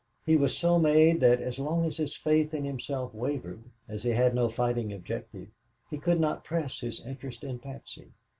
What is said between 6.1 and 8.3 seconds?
not press his interest in Patsy.